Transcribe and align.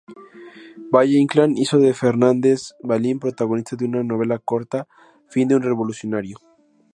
Valle-Inclán 0.91 1.55
hizo 1.59 1.77
de 1.77 1.93
Fernández 1.93 2.73
Vallín 2.81 3.19
protagonista 3.19 3.75
de 3.75 3.85
una 3.85 4.01
novela 4.03 4.39
corta: 4.39 4.87
"Fin 5.29 5.47
de 5.47 5.55
un 5.55 5.61
revolucionario. 5.61 6.39